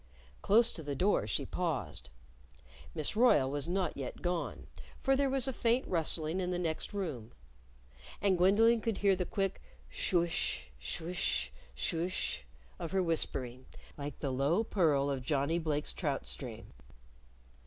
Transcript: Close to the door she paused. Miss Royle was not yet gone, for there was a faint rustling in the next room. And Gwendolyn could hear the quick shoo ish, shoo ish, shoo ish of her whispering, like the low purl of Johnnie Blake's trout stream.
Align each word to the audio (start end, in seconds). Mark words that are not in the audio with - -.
Close 0.41 0.73
to 0.73 0.81
the 0.81 0.95
door 0.95 1.27
she 1.27 1.45
paused. 1.45 2.09
Miss 2.95 3.15
Royle 3.15 3.47
was 3.51 3.67
not 3.67 3.95
yet 3.95 4.23
gone, 4.23 4.65
for 4.99 5.15
there 5.15 5.29
was 5.29 5.47
a 5.47 5.53
faint 5.53 5.87
rustling 5.87 6.39
in 6.39 6.49
the 6.49 6.57
next 6.57 6.91
room. 6.91 7.33
And 8.19 8.35
Gwendolyn 8.35 8.81
could 8.81 8.97
hear 8.97 9.15
the 9.15 9.25
quick 9.27 9.61
shoo 9.91 10.23
ish, 10.23 10.71
shoo 10.79 11.09
ish, 11.09 11.53
shoo 11.75 12.05
ish 12.05 12.47
of 12.79 12.93
her 12.93 13.03
whispering, 13.03 13.67
like 13.95 14.17
the 14.17 14.31
low 14.31 14.63
purl 14.63 15.07
of 15.11 15.21
Johnnie 15.21 15.59
Blake's 15.59 15.93
trout 15.93 16.25
stream. 16.25 16.73